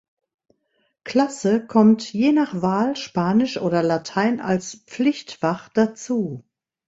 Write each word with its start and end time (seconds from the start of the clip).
Klasse 1.03 1.63
kommt 1.67 2.11
je 2.11 2.31
nach 2.31 2.63
Wahl 2.63 2.95
Spanisch 2.95 3.61
oder 3.61 3.83
Latein 3.83 4.39
als 4.41 4.81
Pflichtfach 4.87 5.69
dazu. 5.69 6.43